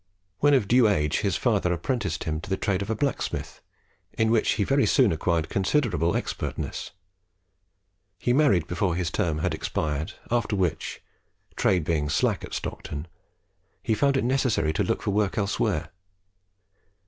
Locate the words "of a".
2.81-2.95